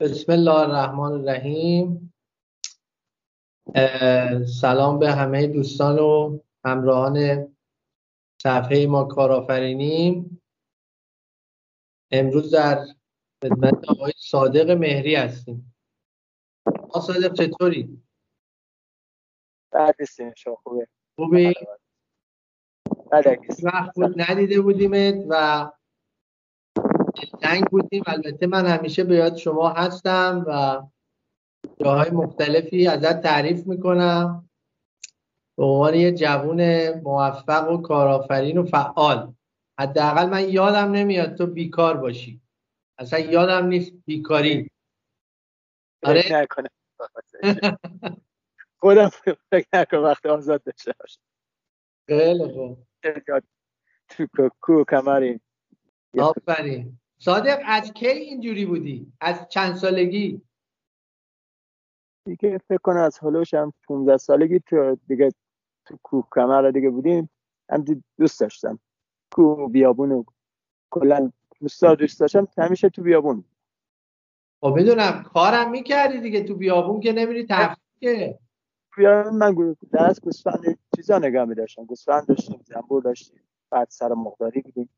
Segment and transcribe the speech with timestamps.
[0.00, 2.12] بسم الله الرحمن الرحیم.
[4.60, 7.48] سلام به همه دوستان و همراهان
[8.42, 10.42] صفحه ما کارآفرینیم.
[12.10, 12.86] امروز در
[13.44, 15.74] خدمت آقای صادق مهری هستیم.
[16.66, 18.02] آقا صادق چطوری؟
[19.72, 19.94] بعد
[20.36, 20.88] شما خوبه.
[21.16, 21.54] خوبی؟
[23.10, 23.26] بعد
[23.62, 25.70] وقت بود ندیده بودیمت و
[27.42, 28.02] جنگ بودیم.
[28.06, 30.82] البته من همیشه به یاد شما هستم و
[31.84, 34.50] جاهای مختلفی ازت تعریف می‌کنم.
[35.58, 39.34] به عنوان یه جوون موفق و کارآفرین و فعال.
[39.78, 42.40] حداقل من یادم نمیاد تو بیکار باشی.
[42.98, 44.70] اصلا یادم نیست بیکاری.
[46.02, 46.48] آره.
[48.80, 49.08] خودم
[49.50, 51.20] فکر نکنم وقت آزاد داشته باشم.
[52.08, 52.86] خیلی خوب.
[54.08, 55.40] تو کو کمرین.
[56.18, 56.99] آفرین.
[57.22, 60.42] صادق از کی اینجوری بودی؟ از چند سالگی؟
[62.24, 65.30] دیگه فکر کنم از هلوش هم 15 سالگی تو دیگه
[65.86, 67.30] تو کوه کمر دیگه بودیم.
[67.70, 67.84] هم
[68.18, 68.78] دوست داشتم.
[69.32, 70.24] کوه بیابون و
[70.90, 73.44] کلا دوست دوست داشتم همیشه تو بیابون
[74.60, 76.44] خب بدونم کارم می‌کردی دیگه.
[76.44, 78.34] تو بیابون که نمیری تفریح
[78.96, 81.84] بیابون من درست گوسفند چیزا نگاه میداشتم.
[81.84, 83.40] گوسفند داشتیم زنبور داشتیم
[83.70, 84.88] بعد سر مقداری بودیم.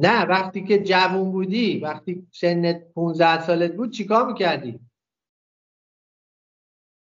[0.00, 4.80] نه وقتی که جوون بودی وقتی سنت 15 سالت بود چیکار می‌کردی؟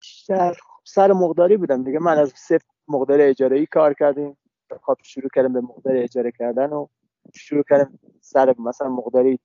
[0.02, 1.98] سر سر مقداری بودم دیگه.
[1.98, 4.36] من از صفر مقدار اجاره ای کار کردیم.
[4.82, 6.86] خب شروع کردم به مقدار اجاره کردن و
[7.34, 9.38] شروع کردم سر مثلا مقداری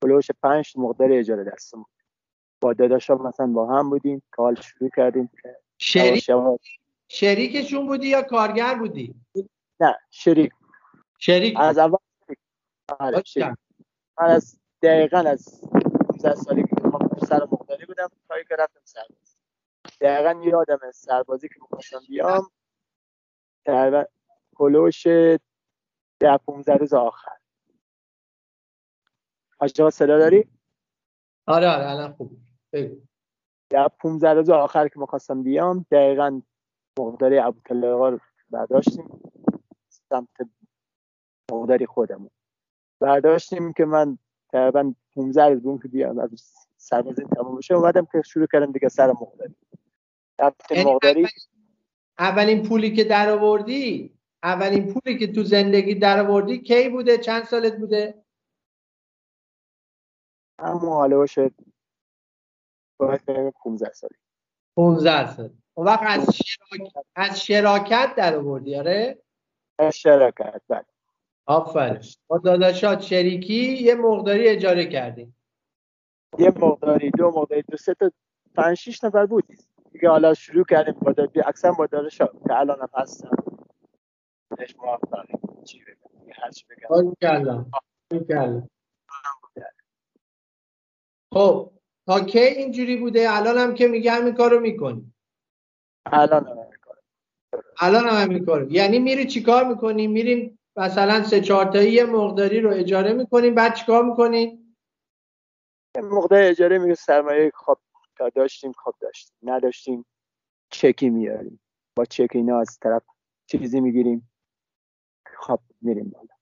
[0.00, 1.86] بلوش پنج مقدار اجاره دستم
[2.60, 5.30] با داداشم مثلا با هم بودیم کال شروع کردیم
[5.78, 6.30] شریک
[7.08, 9.14] شریکشون بودی یا کارگر بودی؟
[9.80, 10.52] نه شریک.
[11.18, 11.98] شریک از اول
[12.98, 13.22] آره
[14.20, 15.60] من از دقیقا از
[16.08, 19.36] 15 سالگی که سر مقداری بودم تا که رفتم سرباز
[20.00, 22.50] دقیقا یادم سربازی که می‌خواستم بیام.
[23.64, 24.08] در
[24.54, 25.06] کلوش
[26.18, 27.36] ده 15 روز آخر.
[29.58, 30.50] آجا صدا داری؟
[31.46, 32.40] آره آره الان خوب.
[33.70, 36.42] در 15 روز آخر که می‌خواستم بیام دقیقا
[36.98, 38.20] مقداری ابوطلقا رو
[38.50, 39.20] برداشتیم.
[39.88, 40.28] سمت
[41.52, 42.30] مقداری خودمون.
[43.00, 44.18] برداشتیم که من
[44.48, 48.88] تقریبا 15 روز بون که بیام از سربازی تمام بشه اومدم که شروع کردم دیگه
[48.88, 49.54] سر مقداری.
[50.70, 51.26] یعنی مقداری.
[52.18, 57.44] اولین پولی که در آوردی اولین پولی که تو زندگی در آوردی کی بوده؟ چند
[57.44, 58.24] سالت بوده؟
[60.58, 61.50] اما حالا باشه.
[62.96, 63.20] باید
[63.64, 64.14] 15 سالی.
[64.76, 65.50] 15 سال.
[65.74, 69.22] اون وقت از شراکت از شراکت در آوردی آره؟
[69.78, 70.84] از شراکت بله.
[71.50, 72.00] آفرین.
[72.26, 75.36] با داداشات شریکی یه مقداری اجاره کردیم.
[76.38, 78.10] یه مقداری دو مقداری دو سه تا
[78.54, 79.44] پنج شیش نفر بود
[79.92, 83.36] دیگه حالا شروع کردیم با داداشا اکثر با داداشا که الان هم هستم
[84.58, 85.24] نش موفق
[85.64, 86.64] چی بگم؟ هر چی
[88.10, 88.60] بگم.
[91.32, 91.70] خب
[92.06, 95.12] تا کی اینجوری بوده؟ الان هم که میگه همین کارو می‌کنی.
[96.06, 96.56] الان هم
[97.80, 98.72] الان هم همین کارو.
[98.72, 104.04] یعنی میری چیکار می‌کنی؟ میریم مثلا سه چهار تایی مقداری رو اجاره می‌کنیم بعد چیکار
[104.04, 104.76] می‌کنین
[106.02, 107.80] مقدار اجاره میگه سرمایه خواب
[108.34, 109.36] داشتیم خواب داشتیم.
[109.42, 110.06] نداشتیم
[110.70, 111.60] چکی میاریم
[111.96, 113.02] با چک اینا از طرف
[113.46, 114.30] چیزی می‌گیریم.
[115.36, 116.34] خواب میریم بالا.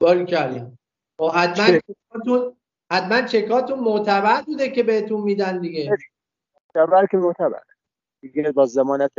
[0.00, 0.78] باری کردیم
[1.18, 2.56] خب حتما چکاتون
[2.92, 5.96] حتما چکاتون معتبر بوده که بهتون میدن دیگه.
[6.76, 7.62] معتبر که معتبر.
[8.20, 9.12] دیگه با زمانت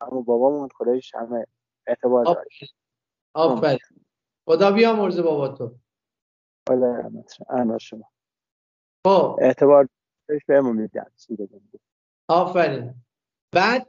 [0.00, 1.46] همون بابامون خدایش همه
[1.86, 2.46] اعتبار داره
[3.34, 3.78] آفرین.
[4.48, 5.74] خدا بیامرزه بابا تو.
[6.68, 8.12] خدا رحمت شما.
[9.06, 9.38] خب.
[9.42, 9.88] اعتبار
[10.46, 11.06] بهمون میدن
[12.28, 12.94] آفرین.
[13.52, 13.88] بعد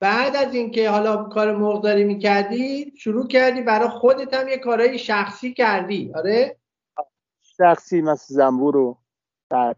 [0.00, 5.54] بعد از اینکه حالا کار مرغداری می‌کردی شروع کردی برای خودت هم یه کارهای شخصی
[5.54, 6.12] کردی.
[6.14, 6.56] آره؟
[7.42, 8.98] شخصی مثل زنبور و
[9.50, 9.76] بعد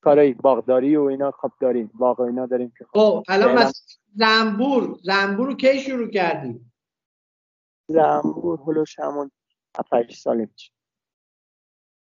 [0.00, 1.90] کارهای باغداری و اینا خب داریم.
[1.94, 3.72] باغ اینا داریم که خب, خب، الان مثلا
[4.14, 6.60] زنبور زنبور رو کی شروع کردی؟
[7.88, 9.30] زنبور هلوش همون
[9.92, 10.72] 7 ساله میشه.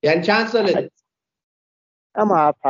[0.02, 0.90] یعنی چند ساله؟
[2.14, 2.60] اما 7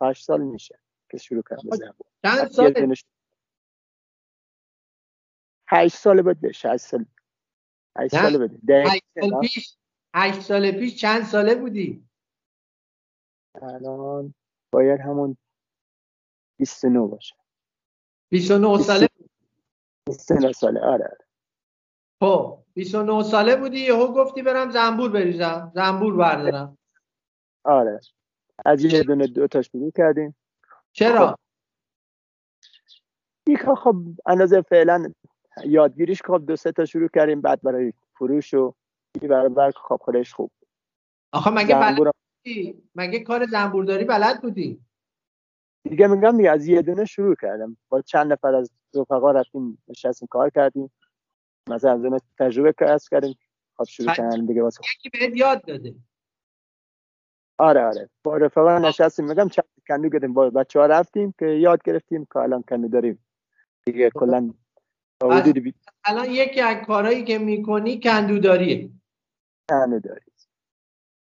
[0.00, 0.78] 8 سال میشه
[1.10, 2.94] که شروع زنبور چند ساله؟
[5.68, 7.06] 8 ساله بود بشه 8 سال.
[7.96, 9.76] 8 ساله بده 8 سال پیش؟
[10.14, 12.08] 8 سال پیش چند ساله بودی؟
[13.62, 14.34] الان
[14.72, 15.36] باید همون
[16.58, 17.36] 29 باشه.
[18.30, 19.08] 29 ساله؟
[20.06, 20.80] 29 ساله.
[20.80, 21.27] آره آره.
[22.20, 25.72] خب 29 ساله بودی؟ یهو گفتی برم زنبور بریزم.
[25.74, 26.78] زنبور بردارم.
[27.64, 28.00] آره.
[28.64, 30.36] از یه دونه دو تا شروع کردیم.
[30.92, 31.36] چرا؟
[33.66, 33.74] خب.
[33.74, 35.12] خب اندازه فعلا
[35.64, 38.74] یادگیریش خب دو سه تا شروع کردیم بعد برای فروش و
[39.22, 40.50] برای برای خب خودش خوب.
[41.32, 42.14] آخه مگه بلد
[42.94, 44.80] مگه کار زنبورداری بلد بودی؟
[45.82, 47.76] دیگه میگم دیگه از یه دونه شروع کردم.
[47.88, 50.90] با چند نفر از رفقا رفتیم نشستیم کار کردیم.
[51.68, 53.38] مثلا از اون تجربه کسب کردیم.
[53.76, 55.94] خب شروع کردیم دیگه واسه یکی بهت یاد داده.
[57.58, 58.10] آره آره.
[58.24, 59.24] با رفقا نشستیم.
[59.24, 60.32] میگم چند کندو گرفتیم.
[60.32, 63.24] با بچه ها رفتیم که یاد گرفتیم که الان کندو داریم.
[63.84, 64.18] دیگه خب.
[64.20, 64.54] کلا
[66.04, 68.90] الان یکی از کارهایی که می‌کنی کندو داریه.
[69.70, 70.20] کندو داری.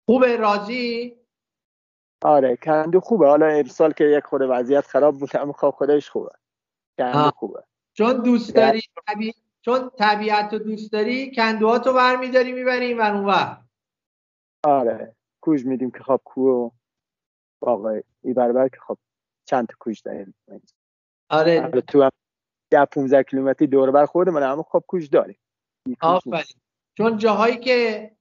[0.05, 1.15] خوبه؟ راضی؟
[2.21, 3.27] آره کندو خوبه.
[3.27, 6.31] حالا امسال که یک خود وضعیت خراب بود اما خب خودش خوبه.
[6.97, 7.63] کندو خوبه.
[7.93, 8.81] چون دوست داری.
[9.61, 13.61] چون طبیعت رو دوست داری کندوهاتو برمیداری می‌بری و اون وقت
[14.63, 15.15] آره.
[15.41, 16.69] کوژ میدیم که خب کو
[17.61, 18.97] واقعا ای برابر که خب
[19.45, 20.35] چند تا کوژ داریم.
[21.29, 22.11] آره, آره تو هم
[22.71, 25.39] ده 15 کیلومتری دور بر خودمون اما خب کوژ داریم.
[26.01, 26.43] آفرین.
[26.97, 28.11] چون جاهایی که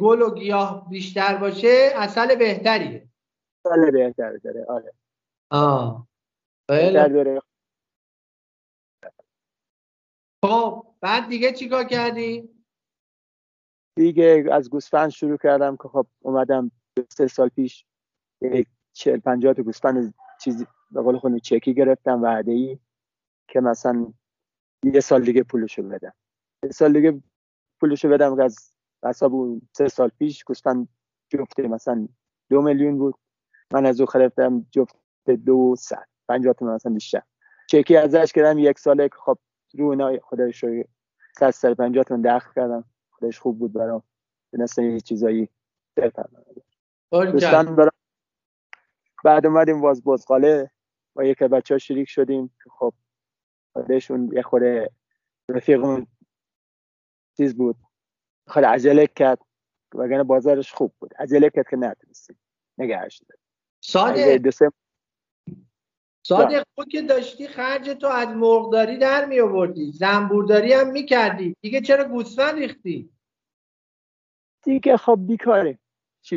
[0.00, 3.08] گل و گیاه بیشتر باشه اصل بهتریه.
[3.64, 4.64] اصل بهتر داره.
[4.68, 4.92] آره.
[5.50, 6.06] آه.
[6.68, 7.40] داره.
[10.44, 12.48] خب بعد دیگه چیکار کردی؟
[13.96, 16.70] دیگه از گوسفند شروع کردم که خب اومدم
[17.08, 17.84] سه سال پیش
[18.40, 22.78] یک چهل پنجاه تا گوسفند چیزی به قول خود چکی گرفتم وعده ای
[23.48, 24.12] که مثلا
[24.84, 26.12] یه سال دیگه پولشو بدم.
[26.64, 27.22] یه سال دیگه
[27.80, 28.72] پولشو بدم از
[29.04, 30.88] حساب اون سه سال پیش گوسفند
[31.28, 32.08] جفته مثلا
[32.50, 33.14] دو میلیون بود.
[33.72, 34.96] من از او خریدم جفت
[35.44, 37.22] دو صد پنجاه تومن مثلا بیشتر.
[37.68, 39.38] چکی ازش کردم یک ساله که خب
[39.78, 40.84] رو اینا خودش رو
[41.38, 44.02] صد سر پنجاه تومن دخل کردم خودش خوب بود برام.
[44.50, 45.48] تونستم یه چیزایی
[47.32, 47.90] دوستان برام
[49.24, 50.70] بعد اومدیم باز بازقاله
[51.14, 52.48] با یک بچه ها شریک شدیم.
[52.48, 52.94] که خب
[53.72, 54.62] خودشون یه خود
[55.48, 56.06] رفیقمون
[57.36, 57.76] چیز بود.
[58.48, 59.38] خیلی عجله کرد.
[59.94, 61.14] وگرنه بازارش خوب بود.
[61.18, 62.40] عجله کرد که نتونستیم.
[62.78, 63.22] نگهش
[63.80, 64.38] ساده.
[66.30, 71.56] ساده خود که داشتی خرج تو از مرغداری در می آوردی زنبورداری هم می کردی
[71.60, 73.12] دیگه چرا گوسفند ریختی؟
[74.62, 75.78] دیگه خب بیکاره.
[76.22, 76.36] چی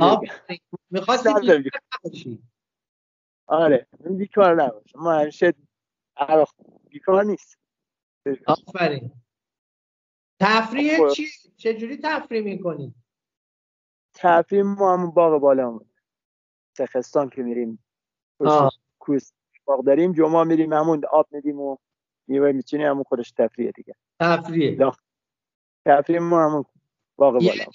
[0.90, 1.30] می‌خواستی
[3.48, 3.88] آره
[4.18, 5.54] بیکار نباش ما همیشه
[6.90, 7.60] بیکار نیست.
[8.48, 9.12] آفرین.
[10.40, 11.10] تفریح خب.
[11.14, 12.96] چی؟ چجوری تفریح می‌کنی؟
[14.14, 15.80] تفریح ما هم باغ بالا
[16.78, 17.86] سخستان که میریم.
[19.00, 19.32] کوس
[19.66, 20.14] باغ داریم.
[20.14, 21.78] جمعه میریم همون آب میدیم و
[22.28, 23.96] میوه میچینیم همون خودش تفریح دیگه.
[24.20, 24.92] تفریح
[25.86, 26.66] تفریح ما همون
[27.16, 27.46] باغ بالا.
[27.46, 27.66] یعنی,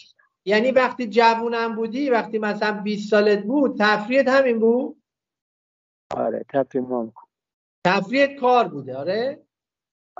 [0.44, 5.02] یعنی وقتی جوونم بودی وقتی مثلا 20 سالت بود تفریحت همین بود؟
[6.16, 7.12] آره تفریح ما
[7.84, 9.42] تفریحت کار بوده آره؟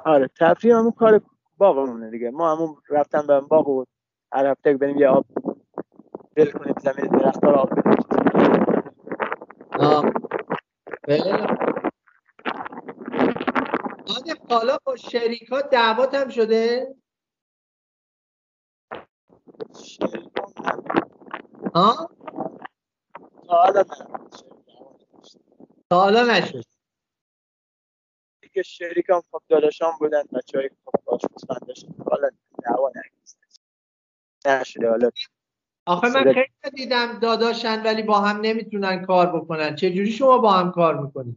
[0.05, 1.21] آره تفریح همون کار
[1.57, 2.31] باغمونه دیگه.
[2.31, 3.85] ما همون رفتن به باغ و
[4.33, 5.27] هر هفته بریم یه آب
[6.37, 8.28] بل کنیم زمین درخت رو آب بدیم.
[14.51, 16.95] حالا با شریکا دعوات هم شده؟
[21.75, 22.11] ها؟
[23.49, 23.85] حالا
[25.91, 26.65] تا حالا نشد.
[28.41, 31.21] دیگه شریک هم خب داداشان بودن بچه های خب باش
[31.67, 32.31] داشتن حالا
[32.65, 32.93] دعوا
[34.47, 35.11] نشده حالا
[35.87, 39.75] آخه من خیلی دیدم داداشن ولی با هم نمی‌تونن کار بکنن.
[39.75, 41.37] چجوری شما با هم کار می‌کنید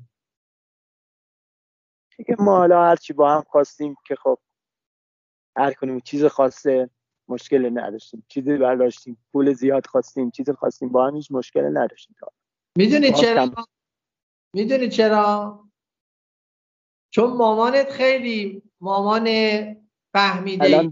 [2.18, 4.40] دیگه ما حالا هرچی با هم خواستیم که خب
[5.58, 6.90] هر کنیم چیز خواسته
[7.28, 8.26] مشکل نداشتیم.
[8.28, 12.16] چیزی برداشتیم پول زیاد خواستیم چیز خواستیم با هم هیچ مشکل نداشتیم.
[12.78, 13.52] می‌دونی چرا؟
[14.56, 15.60] می‌دونی چرا؟
[17.10, 19.26] چون مامانت خیلی مامان
[20.14, 20.92] فهمیده الان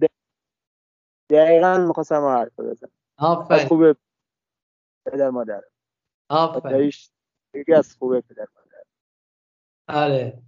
[1.29, 2.91] دقیقا می‌خواستم حرف بزنم.
[3.17, 3.67] آفرین.
[3.67, 3.95] خوبه.
[5.05, 5.61] پدر مادر.
[6.29, 6.91] آفرین.
[7.53, 8.83] یکی از خوبه پدر مادر.
[9.87, 10.41] آره.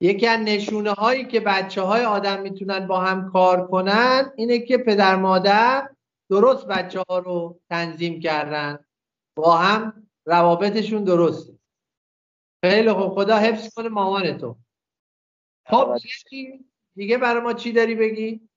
[0.00, 4.78] یکی از نشونه هایی که بچه های آدم می‌تونن با هم کار کنن اینه که
[4.78, 5.90] پدر مادر
[6.30, 8.84] درست بچه ها رو تنظیم کردن.
[9.36, 11.58] با هم روابطشون درسته.
[12.64, 13.14] خیلی خوب.
[13.14, 14.58] خدا حفظ کنه مامان تو
[15.66, 15.96] خب
[16.94, 18.48] دیگه برای ما چی داری بگی؟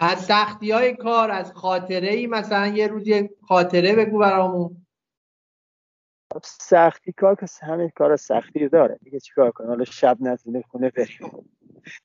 [0.00, 4.86] از سختی های کار از خاطره ای مثلا یه روز یه خاطره بگو برامون.
[6.44, 8.98] سختی کار که همه کار سختی داره.
[9.02, 11.50] دیگه چیکار کنیم؟ حالا شب نزدیک خونه بریم.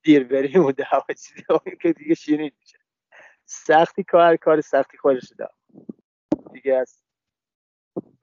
[0.04, 1.44] دیر بریم و دعوا چیزی
[1.82, 2.78] که دیگه شیرین میشه.
[3.46, 5.56] سختی کار کار سختی خودش دارم
[6.54, 7.04] دیگه از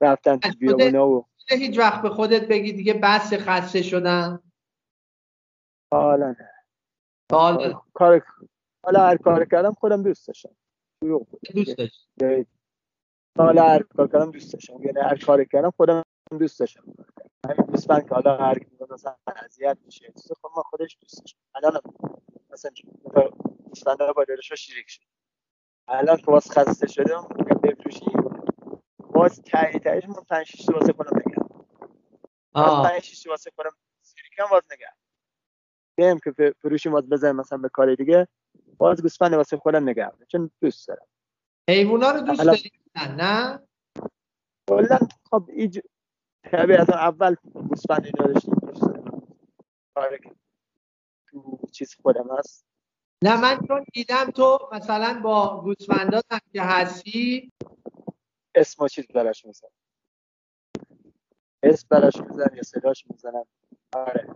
[0.01, 4.43] رفتن تو بیابونا و هیچ وقت به خودت بگی دیگه بس خسته شدم.
[5.91, 6.49] حالا نه.
[7.31, 8.25] حالا کار
[8.83, 10.55] حالا هر کار کردم خودم دوست داشتم.
[11.55, 12.09] دوست داشت.
[13.37, 14.83] حالا هر کار کردم دوست داشتم.
[14.83, 16.03] یعنی هر کار کردم خودم
[16.39, 16.83] دوست داشتم.
[17.45, 21.39] همین دوست که حالا هر کی مثلا اذیت میشه خب من خودش دوست داشتم.
[21.55, 21.81] الان
[22.49, 22.71] مثلا
[23.67, 25.01] دوستان با دلش شریک شد
[25.87, 27.27] الان که باز خسته شدم
[27.63, 28.05] بفروشی
[28.99, 31.65] باز تایی تایش من پنج شیش واسه کنم نگم
[32.53, 33.71] باز پنج شیش واسه کنم
[34.01, 34.95] سریکم باز نگم
[35.97, 38.27] بیم که فروشی باز بزنیم مثلا به کار دیگه.
[38.77, 41.07] باز گوسفند واسه خودم نگم چون دوست دارم.
[41.69, 43.59] حیوونا رو دوست داری؟ نه
[44.69, 44.99] کلا
[45.31, 45.79] خب ایج
[46.43, 49.27] طبیعتا اول گوسفند اینا داشتیم دوست دارم.
[49.95, 50.19] آره
[51.27, 52.65] تو چیز خودم هست.
[53.23, 57.51] نه من چون دیدم تو مثلا با گوسفندات هم که هستی
[58.55, 59.69] اسم و چیز براش می‌زنم
[61.63, 63.45] اسم براش می‌زنم یا صداش می‌زنم
[63.93, 64.27] آره.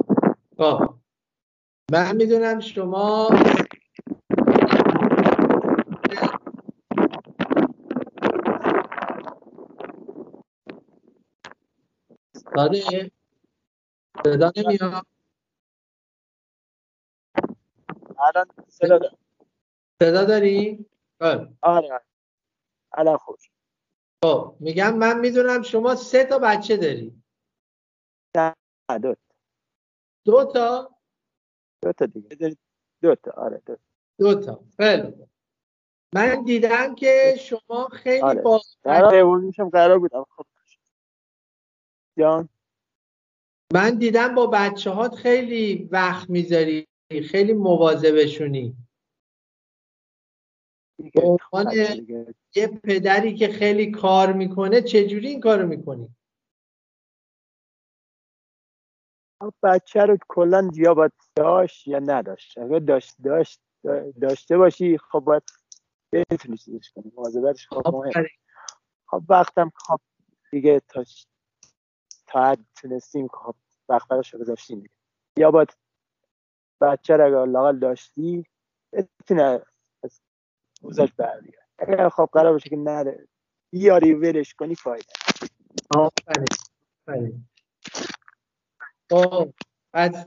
[0.58, 0.96] خب.
[1.92, 3.30] من می‌دونم شما
[12.56, 13.12] داره
[14.26, 15.06] صدا نمیاد.
[18.20, 19.18] الان صدا دارم.
[20.02, 20.86] صدا داری؟
[21.22, 21.58] آره.
[21.62, 22.02] آره
[22.94, 23.38] الان خوب
[24.24, 27.24] خب میگم من می‌دونم شما سه تا بچه داری.
[28.36, 28.56] نه
[29.02, 29.22] دو تا.
[30.26, 30.96] دو تا؟
[31.82, 32.58] دو تا دیگه.
[33.02, 33.82] دو تا آره دو تا.
[34.20, 34.64] دو تا.
[34.78, 35.28] خیلی
[36.16, 38.42] من دیدم که شما خیلی آره.
[38.42, 40.26] با قرار میشم قرار بودم.
[40.30, 40.46] خب.
[42.18, 42.50] جان.
[43.74, 46.88] من دیدم با بچه هات خیلی وقت می‌ذاری
[47.32, 48.76] خیلی مواظبشونی
[51.14, 51.74] به عنوان
[52.56, 56.10] یه پدری که خیلی کار می‌کنه چجوری این کارو می‌کنی؟
[59.64, 62.58] بچه رو کلا یا باید داشت یا نداشت.
[62.58, 63.62] اگر داشت داشت
[64.22, 65.44] داشته باشی خب باید
[66.12, 67.12] بتونی چیزش کنی.
[67.16, 68.26] مواظبتش خب مهم.
[69.06, 70.00] خب وقتم خب.
[70.52, 71.04] دیگه تا
[72.28, 73.56] تا حد تونستیم خب
[73.90, 74.94] وقت براش رو گذاشتیم دیگه.
[75.38, 75.78] یا باید
[76.82, 78.46] بچه رو اگر لاغل داشتی
[78.94, 79.62] بتونه
[80.82, 83.28] اوزش برمیاد اگر خب قرار باشه که نره
[83.72, 85.14] بیاری ولش کنی فایده
[85.96, 86.46] آفرین.
[89.10, 89.54] خب
[89.94, 90.26] پس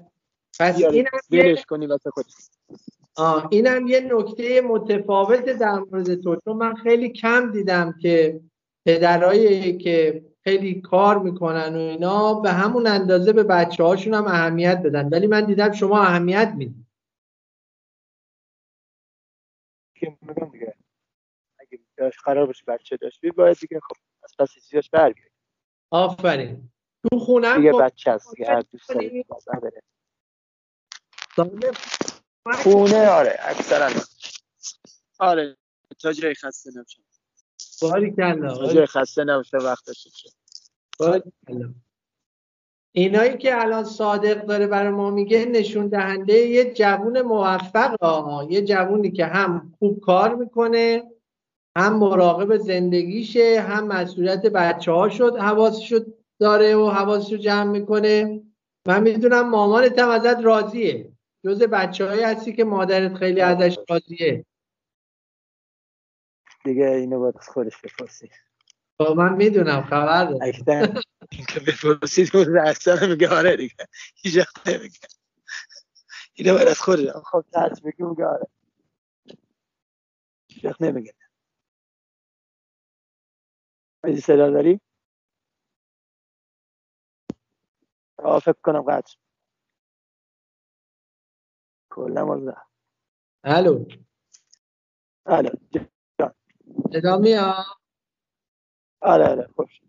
[0.60, 2.50] پس این ولش کنی واسه خودت.
[3.16, 8.40] آه اینم یه نکته متفاوت در مورد تو چون من خیلی کم دیدم که
[8.86, 14.82] پدرایی که خیلی کار می‌کنن و اینا به همون اندازه به بچه هاشون هم اهمیت
[14.84, 15.08] بدن.
[15.08, 16.90] ولی من دیدم شما اهمیت می‌دید
[20.02, 20.74] میگم دیگه
[21.58, 25.30] اگه داشت قرار باشه بچه داشت باید دیگه خب از پس چیزاش برگرد
[25.90, 26.70] آفرین.
[27.10, 29.24] تو خونم دیگه خب بچه هست دیگه هر دوست داری.
[32.62, 33.90] خونه آره اکثرا.
[35.18, 35.56] آره
[36.02, 37.02] تا جای خسته نباشه
[37.82, 40.26] باری کلا خسته نباشه وقتش
[42.92, 48.62] اینایی که الان صادق داره برای ما میگه نشون دهنده یه جوون موفق ها یه
[48.62, 51.02] جوونی که هم خوب کار می‌کنه
[51.76, 56.00] هم مراقب زندگیشه هم مسئولیت بچه ها شد حواسش
[56.38, 58.42] داره و حواسش جمع می‌کنه.
[58.86, 61.12] من می‌دونم مامانت هم ازت راضیه.
[61.44, 64.44] جز بچه های هستی که مادرت خیلی ازش راضیه.
[66.64, 68.30] دیگه اینو باید خودش بپرسی.
[68.96, 70.38] با من می‌دونم خبر دارم.
[70.42, 71.00] اکتن
[71.48, 73.74] که بپرسید اون اکثر میگه آره دیگه.
[74.16, 74.98] هیچ وقت نمیگه.
[76.34, 78.48] اینو باید از خودش خب ترس میگه میگه آره.
[80.50, 81.14] هیچ وقت نمیگه.
[84.04, 84.80] میدی صدا داری؟
[88.18, 89.14] فکر کنم قطع
[91.90, 92.56] کلا مازده
[93.44, 93.84] الو.
[95.26, 95.50] الو.
[96.92, 97.64] صدا میاد؟
[99.02, 99.80] آره آره خوش.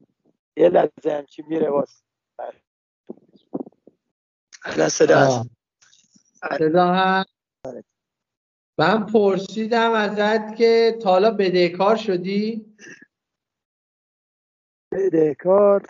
[0.57, 2.03] یه لحظه همچی میره باز
[4.63, 5.49] الان صدا هست.
[6.59, 7.35] صدا هست؟
[7.65, 7.83] آره.
[8.79, 12.75] من پرسیدم ازت که تا حالا بدهکار شدی؟
[14.91, 15.87] بدهکار؟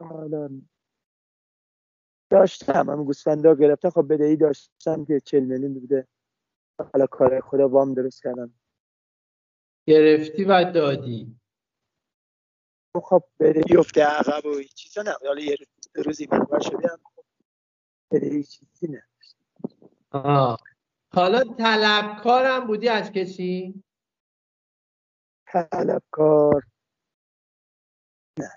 [0.00, 0.50] حالا
[2.30, 3.90] داشتم هم گوسفندا گرفتم.
[3.90, 6.08] خب بدهی داشتم که چل میلیون بوده.
[6.92, 8.59] حالا کار خدا وام درست کردم.
[9.90, 11.40] گرفتی و دادی.
[12.94, 15.56] خب بدهی افته عقب و چیزا نه حالا یه
[15.94, 16.98] روزی منور شده هم.
[17.14, 17.24] خب
[18.10, 19.02] بدهی چیزی نه
[20.10, 20.58] آه.
[21.14, 23.84] حالا طلبکارم بودی از کسی؟
[25.46, 26.66] طلبکار
[28.38, 28.50] نه.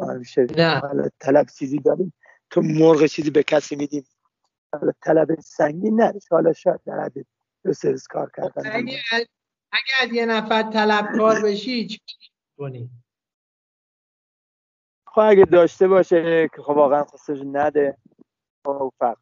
[0.00, 0.78] همیشه نه.
[0.78, 2.12] حالا طلب چیزی داریم
[2.50, 4.06] تو مرغ چیزی به کسی میدیم
[4.72, 7.26] حالا طلب سنگین نه حالا شاید در حد
[7.64, 8.70] دو سه روز کار کردن.
[8.72, 8.98] اگه
[9.72, 12.00] اگه از یه نفر طلبکار بشی چی
[12.58, 12.90] کنی؟
[15.06, 17.96] خب اگه داشته باشه که خب واقعا خواستش نده
[18.66, 19.18] خب فرق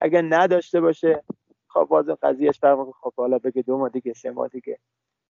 [0.00, 1.22] اگه نداشته باشه
[1.68, 2.92] خب باز قضیهش فرق می‌کنه.
[3.00, 4.78] خب حالا بگه دو ماه دیگه سه ماه دیگه.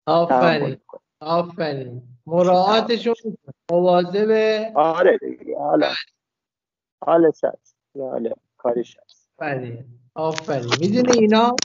[0.06, 0.80] آفرین.
[1.20, 2.02] آفرین.
[2.26, 3.14] مراعاتشو
[3.70, 4.30] مواظب.
[4.74, 5.92] آره دیگه حالا.
[7.06, 7.76] حالش هست.
[7.98, 9.28] حالا کارش هست.
[9.38, 9.84] آفرین.
[10.14, 10.70] آفرین.
[10.80, 11.56] می‌دونی اینا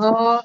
[0.00, 0.42] اینا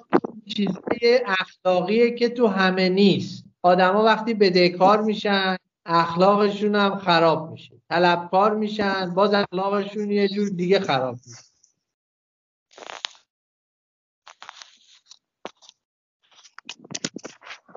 [0.55, 3.45] چیزای اخلاقیه که تو همه نیست.
[3.61, 7.81] آدما وقتی بدهکار میشن اخلاقشون هم خراب میشه.
[7.89, 11.43] طلبکار میشن باز اخلاقشون یه جور دیگه خراب میشه.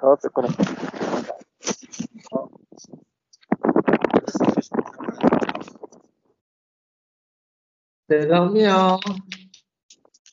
[0.01, 0.55] تا فکر کنم.
[8.11, 9.01] صدا میاد؟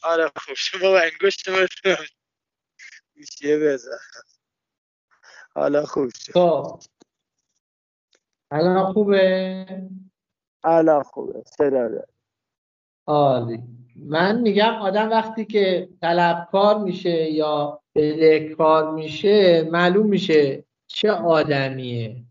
[0.04, 2.06] آره خب شما انگشت بزن
[3.16, 3.98] میشه بزن.
[5.56, 6.34] حالا خوب شد.
[6.34, 6.80] خب.
[8.52, 9.66] الان خوبه؟
[10.64, 11.44] الان خوبه.
[11.46, 11.90] صدا.
[13.08, 13.60] عالی.
[13.96, 22.24] من میگم آدم وقتی که طلبکار میشه یا بدهکار میشه معلوم میشه چه آدمیه.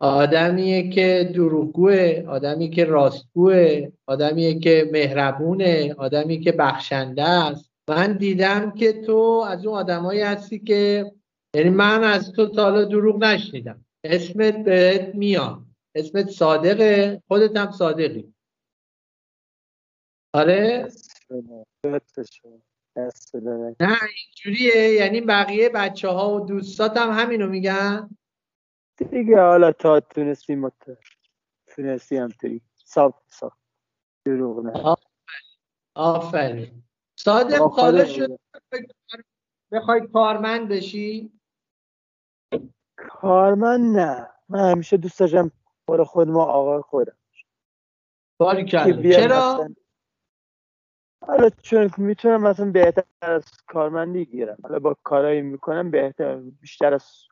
[0.00, 7.70] آدمیه که دروغگوه آدمی که راستگوه آدمیه که مهربونه آدمی که بخشنده است.
[7.88, 11.12] من دیدم که تو از اون آدمایی هستی که
[11.54, 13.84] یعنی من از تو تا حالا دروغ نشنیدم.
[14.04, 15.62] اسمت بهت میاد
[15.94, 17.22] اسمت صادقه.
[17.28, 18.34] خودت هم صادقی.
[20.34, 20.88] آره.
[23.80, 24.92] نه اینجوریه.
[24.92, 28.10] یعنی بقیه بچه ها و دوستات هم همینو میگن.
[28.96, 30.98] دیگه حالا تا تونستی مت
[31.66, 33.52] تونستی همطوری صاف صاف.
[34.24, 34.96] دروغ نه.
[35.94, 36.82] آفرین.
[37.16, 38.38] صادق خودت شد.
[39.72, 41.40] بخوای کارمند بشی؟
[42.96, 44.30] کارمن نه.
[44.48, 45.50] من همیشه دوست داشتم
[45.88, 47.16] برای خود ما آقا خودم
[48.40, 49.68] باری چرا؟
[51.26, 54.56] حالا چون می‌تونم مثلا بهتر از کارمندی گیرم.
[54.62, 57.28] حالا با کارایی می‌کنم بهتر بیشتر از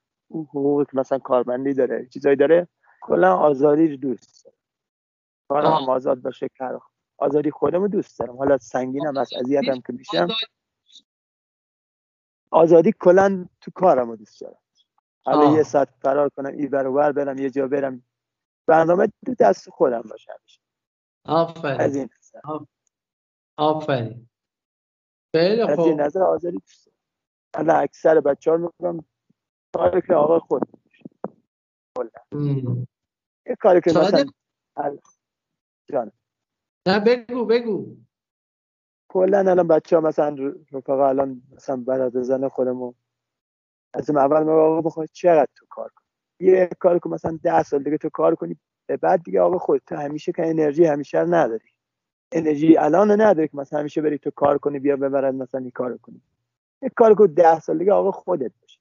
[0.91, 2.69] که مثلا کارمندی داره چیزایی داره
[3.01, 4.57] کلا آزادی رو دوست دارم
[5.49, 5.89] کارم.
[5.91, 6.81] آزاد باشه کار
[7.19, 8.37] آزادی خودم رو دوست دارم.
[8.37, 10.29] حالا سنگینم از اذیتم که میشم
[12.51, 12.93] آزادی.
[13.01, 14.59] کلا تو کارم رو دوست دارم.
[15.25, 15.57] حالا.
[15.57, 18.05] یه ساعت فرار کنم این ور و ور برم یه جا برم.
[18.67, 20.33] برنامه تو دست خودم باشه.
[20.33, 20.39] از
[21.25, 21.81] آفرین.
[21.81, 22.41] این نظر.
[23.57, 24.29] آفرین.
[25.33, 26.01] خیلی از این خوب.
[26.01, 26.91] نظر آزادی دوست
[27.53, 27.83] دارم.
[27.83, 29.05] اکثر بچه ها می‌کنم
[29.75, 30.63] کاری که آقا خود.
[33.47, 34.25] یه کاری که؟ مثلا
[34.77, 34.99] ال-
[35.93, 36.13] جان.
[36.89, 37.97] نه بگو بگو.
[39.11, 42.95] کلا الان بچه ها مثلا رفقا الان مثلا برادر زن خودمو
[43.95, 46.07] از اون اول میگه آقا بخوای چقدر تو کار کنی؟
[46.51, 48.57] یه کاری که مثلا ده سال دیگه تو کار کنی
[48.87, 51.69] به بعد دیگه آقا خودت تو همیشه که انرژی همیشه رو نداری.
[52.33, 55.99] انرژی الان نداری که مثلا همیشه بری تو کار کنی بیا ببرد مثلا این کارو
[55.99, 56.23] کنی.
[56.83, 58.72] یه کار که ده سال دیگه آقا خودت باشه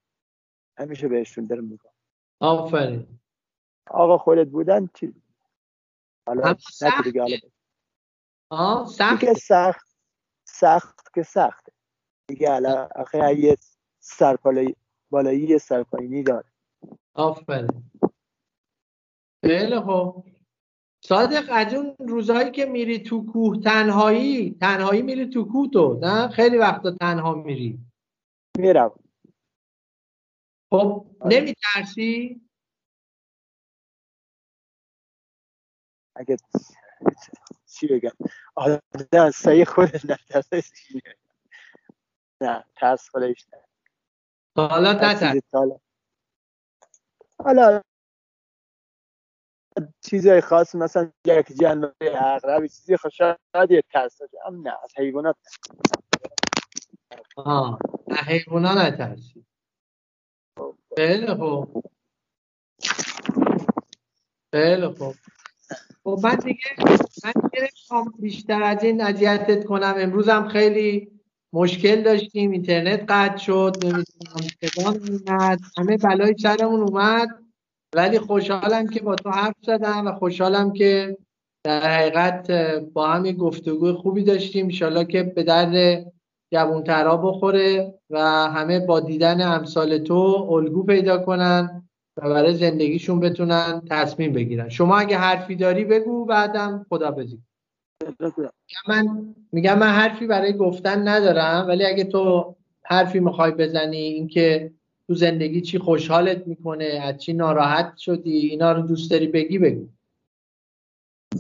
[0.77, 1.91] همیشه بهشون دارم میگم.
[2.39, 3.19] آفرین.
[3.89, 5.13] آقا خودت بودن چی؟
[6.27, 7.37] حالا که دیگه حالا
[8.49, 9.19] آه سخت.
[9.19, 9.87] دیگه سخت
[10.45, 11.71] سخت که سخته
[12.27, 13.57] دیگه حالا آخه یه
[13.99, 14.75] سرپالایی
[15.09, 16.51] بالایی یه سرپایینی داره.
[17.13, 17.91] آفرین.
[19.45, 20.25] خیلی خوب.
[21.03, 26.27] صادق از اون روزهایی که میری تو کوه تنهایی تنهایی میری تو کوه تو نه؟
[26.27, 27.79] خیلی وقتا تنها میری.
[28.57, 29.00] میرم.
[30.71, 31.37] خب آره.
[31.37, 32.41] نمیترسی؟
[36.15, 36.37] اگه
[37.65, 38.11] چی بگم؟
[38.55, 40.63] آدم سعی خود نترسه.
[42.41, 43.57] نه ترس خودش نه
[44.57, 44.93] حالا
[45.41, 45.77] تا
[47.43, 47.81] حالا.
[50.01, 55.35] چیزای خاص مثلا یک جنبه عقربی چیزی خب شاید یه ترس اما نه از حیوانات.
[57.35, 57.79] آه
[58.09, 59.40] از حیوونا نترسی.
[61.01, 61.83] خیلی خوب
[64.53, 65.15] خیلی خوب
[66.03, 66.59] خب من دیگه
[67.23, 67.69] من دیگه
[68.19, 69.93] بیشتر از این اذیتت کنم.
[69.97, 71.11] امروز هم خیلی
[71.53, 72.51] مشکل داشتیم.
[72.51, 73.77] اینترنت قطع شد.
[73.83, 77.27] نمی‌دونم همه بلای سرمون اومد.
[77.95, 81.17] ولی خوشحالم که با تو حرف زدم و خوشحالم که
[81.63, 82.51] در حقیقت
[82.93, 84.65] با هم گفتگو خوبی داشتیم.
[84.65, 86.05] انشالله که به درد
[86.51, 91.83] جوانترا بخوره و همه با دیدن امثال تو الگو پیدا کنن
[92.17, 94.69] و برای زندگیشون بتونن تصمیم بگیرن.
[94.69, 97.39] شما اگه حرفی داری بگو بعدم خدا بزید
[98.87, 104.71] من میگم من حرفی برای گفتن ندارم ولی اگه تو حرفی می‌خوای بزنی اینکه
[105.07, 109.87] تو زندگی چی خوشحالت می‌کنه از چی ناراحت شدی اینا رو دوست داری بگی بگو.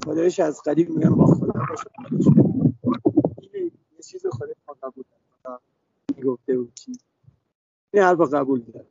[0.05, 1.53] خدایش از قدیم میگم با خدا
[3.53, 3.71] یه
[4.03, 4.60] چیز خودت
[6.21, 6.79] قبول می‌گفته بود.
[7.93, 8.85] این حرف قبول دارم.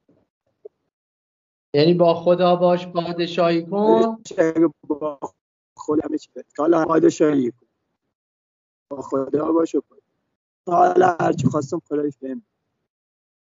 [1.75, 4.23] یعنی با خدا باش پادشاهی کن.
[4.89, 5.19] با
[5.77, 7.51] خدا همه چی حالا پادشاهی.
[7.51, 7.67] کن
[8.91, 9.83] با خدا باش و
[10.67, 12.43] حالا هرچی خواستم خدایش بهم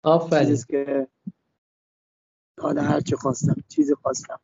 [0.04, 0.58] آفرین.
[0.68, 1.08] که
[2.60, 4.40] حالا هرچی خواستم چیزی خواستم.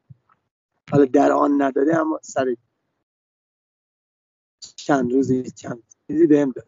[0.91, 2.55] حالا در آن نداده اما سر
[4.75, 6.67] چند روزی چند چیزی بهم داد.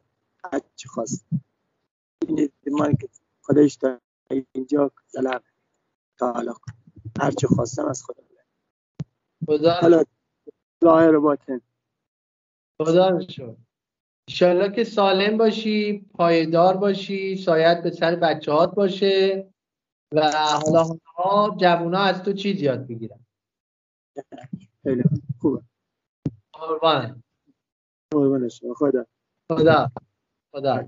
[0.53, 1.43] هرچی خواستم.
[2.27, 2.49] این
[2.79, 3.09] من که
[3.41, 3.99] خودش تا
[4.51, 5.41] اینجا دلم
[6.17, 6.53] تا حالا
[7.19, 8.23] هرچی خواستم از خدا
[9.47, 10.03] خدا حالا
[10.83, 11.61] ظاهر باطن.
[12.81, 13.57] خدا شد
[14.29, 19.47] انشالله که سالم باشی پایدار باشی شاید به سر بچه هات باشه
[20.11, 20.31] و
[20.65, 20.83] حالا
[21.15, 23.19] ها از تو چیز یاد بگیرن.
[24.83, 25.03] خیلی
[25.41, 25.61] خوبه.
[26.53, 27.23] قربان.
[28.11, 28.73] قربان شما.
[28.73, 29.05] خدا.
[29.51, 29.91] خدا.
[30.51, 30.87] خدا.